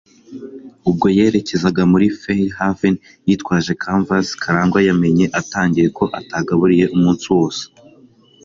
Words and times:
Ubwo 0.89 1.05
yerekezaga 1.17 1.81
muri 1.91 2.05
Fairhaven 2.21 2.95
yitwaje 3.27 3.71
canvas, 3.83 4.27
Karangwa 4.41 4.79
yamenye 4.87 5.25
atangiye 5.39 5.87
ko 5.97 6.03
atagaburiye 6.19 6.85
umunsi 6.95 7.25
wose. 7.35 7.63